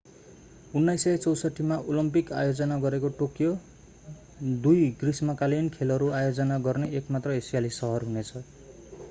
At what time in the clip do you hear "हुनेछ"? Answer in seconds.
8.11-8.45